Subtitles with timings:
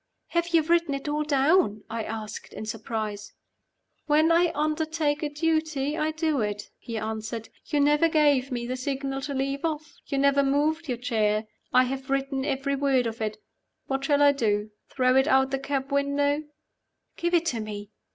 [0.29, 3.33] "Have you written it all down?" I asked, in surprise.
[4.07, 7.49] "When I undertake a duty, I do it," he answered.
[7.67, 11.45] "You never gave me the signal to leave off you never moved your chair.
[11.71, 13.37] I have written every word of it.
[13.85, 14.71] What shall I do?
[14.89, 16.45] Throw it out of the cab window?"
[17.15, 17.91] "Give it to me."